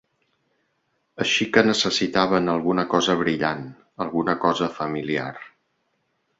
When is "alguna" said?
2.55-2.87, 4.07-4.39